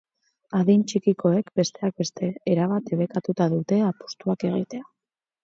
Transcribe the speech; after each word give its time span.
Adin 0.59 0.85
txikikoek, 0.91 1.51
besteak 1.59 1.99
beste, 2.03 2.31
erabat 2.55 2.89
debekatuta 2.93 3.49
dute 3.55 3.81
apustuak 3.91 4.49
egitea. 4.53 4.91